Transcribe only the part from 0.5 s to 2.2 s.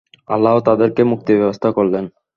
তাদেরকে মুক্তির ব্যবস্থা করলেন।